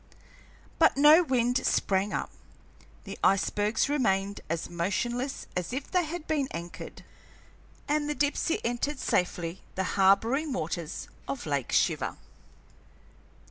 But 0.79 0.97
no 0.97 1.21
wind 1.21 1.63
sprang 1.63 2.11
up; 2.11 2.31
the 3.03 3.19
icebergs 3.23 3.87
remained 3.87 4.41
as 4.49 4.67
motionless 4.67 5.45
as 5.55 5.73
if 5.73 5.91
they 5.91 6.05
had 6.05 6.25
been 6.25 6.47
anchored, 6.49 7.05
and 7.87 8.09
the 8.09 8.15
Dipsey 8.15 8.59
entered 8.65 8.97
safely 8.97 9.61
the 9.75 9.83
harboring 9.93 10.53
waters 10.53 11.07
of 11.27 11.45
Lake 11.45 11.71
Shiver. 11.71 12.17